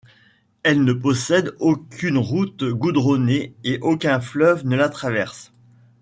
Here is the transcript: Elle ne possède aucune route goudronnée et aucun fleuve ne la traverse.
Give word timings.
Elle 0.63 0.83
ne 0.83 0.93
possède 0.93 1.55
aucune 1.59 2.17
route 2.17 2.63
goudronnée 2.63 3.53
et 3.63 3.77
aucun 3.83 4.19
fleuve 4.19 4.65
ne 4.65 4.75
la 4.75 4.89
traverse. 4.89 5.51